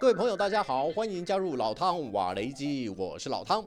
[0.00, 3.66] 各位朋友，大家好，欢迎加入老汤瓦雷基，我是老汤。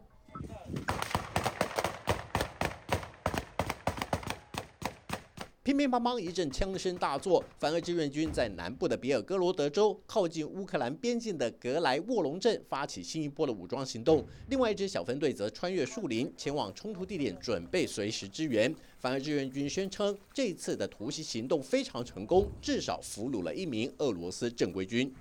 [5.63, 14.25] 乒乒乓乓一阵枪声大作，反俄志愿军在南部的比尔哥罗德州，靠近乌克兰边境的格莱沃隆镇发起新一波的武装行动。
[14.49, 18.73] 另外一支小分队则穿越树林，前往冲突地点，准备随时支援。
[18.99, 25.13] 反俄志愿军宣称，这次的突袭行动非常成功，至少俘虏了一名俄罗斯正规军。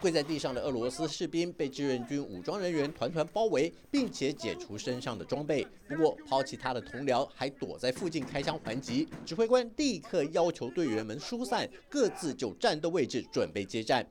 [0.00, 5.66] 跪在地上的俄罗斯士兵被志愿军武装人员团团包围，并且解除身上的装备。
[5.86, 9.06] 不过，抛弃他的同僚还躲在附近开枪还击。
[9.26, 14.06] 指挥官立刻要求队员们疏散，各自就战斗位置准备接战。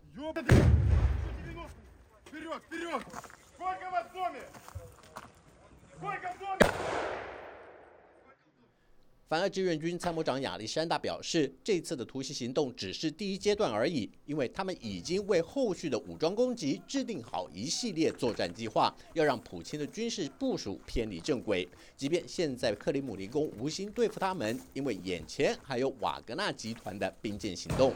[9.29, 21.69] 反而志愿军参谋长亚历山大表示，这次的突袭行动只是第一阶段而已，因为他们已经为后续的武装攻击制定好一系列作战计划，要让普京的军事部署偏离正轨。
[21.95, 27.93] 即便现在克里姆林宫无心对付他们，因为眼前还有瓦格纳集团的兵谏行动。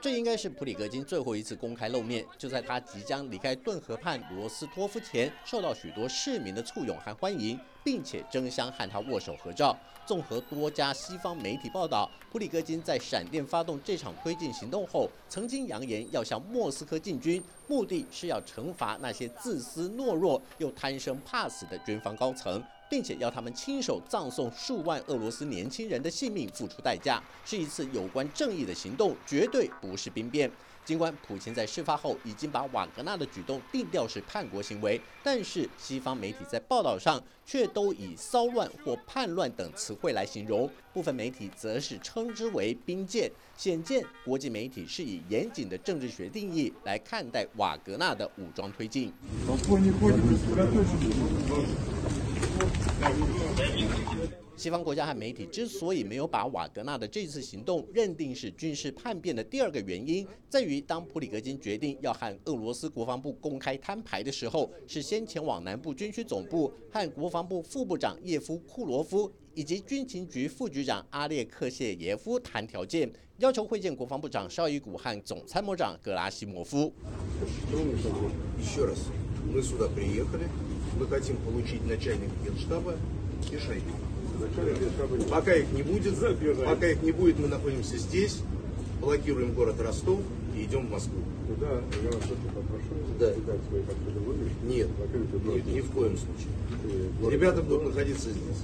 [0.00, 2.24] 这应该是普里戈金最后一次公开露面。
[2.36, 7.58] 就在他即将离开顿河畔罗斯托夫前，受到许多市民的簇拥和欢迎，
[7.88, 9.74] 并且争相和他握手合照。
[10.04, 22.62] 综合多家西方媒体报道，普里戈金在闪电发动这场推进行动后，曾经扬言要向莫斯科进军，目的是要惩罚那些自私懦弱又贪生怕死的军方高层。
[22.90, 30.50] 并且要他们亲手葬送数万俄罗斯年轻人的性命，付出代价，是一次有关正义的行动，绝对不是兵变。
[30.88, 49.12] 尽管普京在事发后已经把瓦格纳的举动定调是叛国行为，但是西方媒体在报道上却都以骚乱或叛乱等词汇来形容，部分媒体则是称之为兵谏，显见国际媒体是以严谨的政治学定义来看待瓦格纳的武装推进。
[54.56, 76.92] 西方国家和媒体之所以没有把瓦格纳的这次行动认定是军事叛变的第二个原因，在于当普里格金决定要和俄罗斯国防部公开摊牌的时候，是先前往南部军区总部和国防部副部长叶夫库罗夫以及军情局副局长阿列克谢耶夫谈条件，要求会见国防部长绍伊古和总参谋长格拉西莫夫。
[80.98, 82.96] Мы хотим получить начальник генштаба
[83.50, 83.92] и Шойгу.
[85.30, 86.14] Пока их не будет,
[86.64, 88.40] пока их не будет, мы находимся здесь,
[89.00, 90.20] блокируем город Ростов
[90.56, 91.20] и идем в Москву.
[91.60, 92.88] Да, я вас очень попрошу
[93.18, 93.32] да.
[93.32, 93.82] свои.
[94.64, 94.88] Нет,
[95.44, 97.30] ни, ни в коем случае.
[97.30, 98.62] Ребята будут находиться здесь.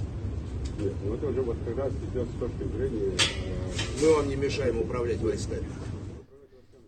[0.79, 3.13] Нет, ну это уже вот как раз идет с точки зрения...
[3.13, 4.01] Э...
[4.01, 5.63] Мы вам не мешаем управлять войсками.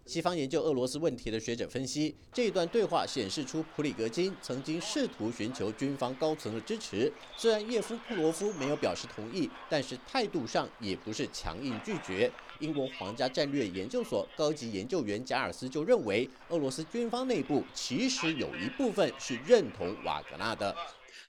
[0.08, 7.12] 西方研究俄罗斯问题的学者分析，这一段对话显示出普里格金曾经试图寻求军方高层的支持。
[7.36, 12.32] 虽然叶夫库罗夫没有表示同意，但是态度上也不是强硬拒绝。
[12.62, 20.74] 英国皇家战略研究所高级研究员贾尔斯就认为，俄罗斯军方内部其实有一部分是认同瓦格纳的。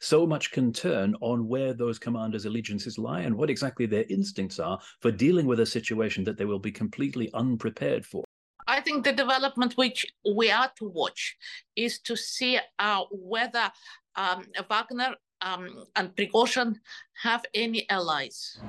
[0.01, 4.61] so much can turn on where those commanders' allegiances lie and what exactly their instincts
[4.61, 8.23] are for dealing with a situation that they will be completely unprepared for.
[8.69, 10.07] I think the development which
[10.37, 11.37] we are to watch
[11.75, 13.73] is to see uh, whether
[14.15, 16.77] um, Wagner um, and Prigozhin
[17.23, 18.61] have any allies.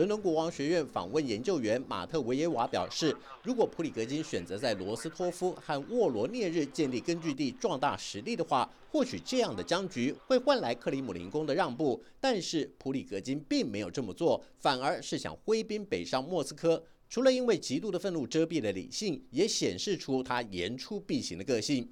[0.00, 12.02] 伦敦国王学院访问研究员马特维耶瓦表示，如果普里格金选择在罗斯托夫和沃罗涅日建立根据地，壮大实力的话，或许这样的僵局会换来克里姆林宫的让步。
[12.20, 16.82] 但是普里格金并没有这么做，反而是想挥兵北上莫斯科。
[17.08, 21.88] 除了因为极度的愤怒遮蔽了理性，也显示出他言出必行的个性。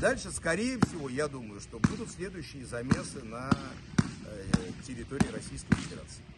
[0.00, 3.48] Дальше, скорее всего, я думаю, что будут следующие замесы на
[4.87, 6.36] Территории Российской Федерации.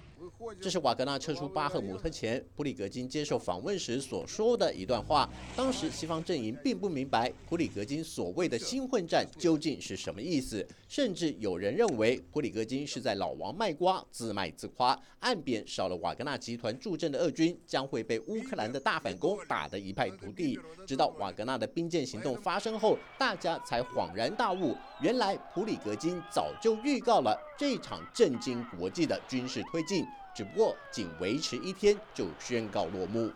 [0.61, 5.29] 这是瓦格纳撤出巴赫姆特前，普里格金接受访问时所说的一段话。
[5.55, 14.99] 当时西方阵营并不明白普里格金所谓的新混战究竟是什么意思，甚至有人认为普里格金是在老王卖瓜，自卖自夸。
[15.19, 20.59] 岸边少了瓦格纳集团助阵的俄军将会被乌克兰的大反攻打得一败涂地。
[20.87, 30.05] 直到瓦格纳的兵谏行动发生后，大家才恍然大悟，原来普里格金早就预告了这场震惊国际的军事推进。
[30.39, 33.29] 只不过仅维持一天就宣告落幕。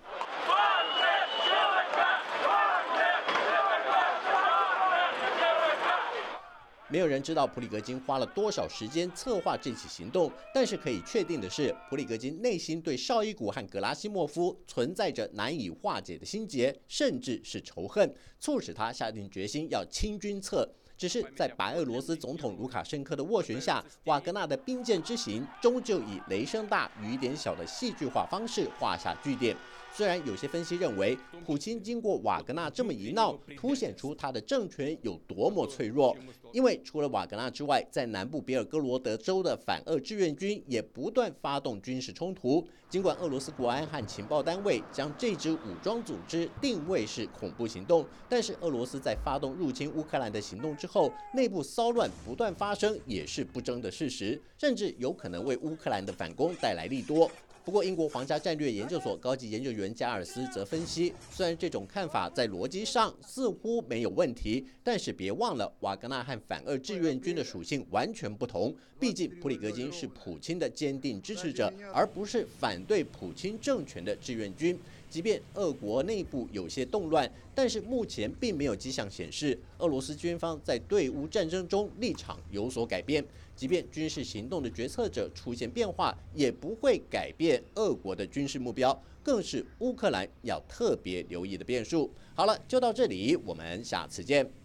[6.88, 20.74] 没有人知道普里格金花了多少时间策划这起行动但是可以确定的是普里格金内心对绍伊古和格拉西莫夫存在着难以化解的心结甚至是仇恨促使他下定决心要清君侧
[21.04, 29.54] 只是在白俄罗斯总统卢卡申科的斡旋下，瓦格纳的兵舰之行终究以雷声大雨点小的戏剧化方式画下句点。
[29.96, 36.18] 虽然有些分析认为，普京经过瓦格纳这么一闹，凸显出他的政权有多么脆弱。
[36.52, 42.68] 因为除了瓦格纳之外，在南部比尔哥罗德州的反俄志愿军也不断发动军事冲突。
[42.90, 57.30] 尽管俄罗斯国安和情报单位将这支武装组织定位是恐怖行动，但是俄罗斯在发动入侵乌克兰的行动之后，内部骚乱不断发生，也是不争的事实，甚至有可能为乌克兰的反攻带来利多。
[57.66, 68.76] 不过，英国皇家战略研究所高级研究员加尔斯则分析，虽然这种看法在逻辑上似乎没有问题，但是别忘了，瓦格纳和反俄志愿军的属性完全不同。
[69.00, 74.78] 毕竟，普里戈金是普京的坚定支持者，而不是反对普京政权的志愿军。
[75.14, 83.24] 即便俄国内部有些动乱，但是目前并没有迹象显示俄罗斯军方在对乌战争中立场有所改变。
[83.56, 92.10] 即便军事行动的决策者出现变化，也不会改变俄国的军事目标，更是乌克兰要特别留意的变数。
[92.34, 94.63] 好了，就到这里，我们下次见。